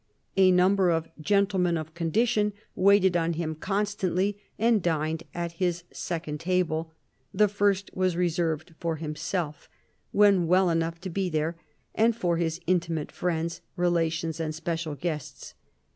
A 0.35 0.49
number 0.51 0.89
of" 0.89 1.07
gentlemen 1.31 1.77
of 1.77 1.93
condition 1.93 2.53
"waited 2.73 3.15
on 3.15 3.33
him 3.33 3.53
constantly 3.53 4.41
and 4.57 4.81
dined 4.81 5.21
at 5.35 5.51
his 5.61 5.83
second 5.93 6.39
table; 6.39 6.91
the 7.31 7.47
first 7.47 7.91
was 7.93 8.17
reserved 8.17 8.73
for 8.79 8.95
himself— 8.95 9.69
when 10.21 10.47
well 10.47 10.71
enough 10.71 10.99
to 11.01 11.11
be 11.11 11.29
there— 11.29 11.55
and 11.93 12.15
for 12.15 12.37
his 12.37 12.59
intimate 12.65 13.11
friends, 13.11 13.61
relations, 13.75 14.39
and 14.39 14.55
special 14.55 14.95
guests. 14.95 15.53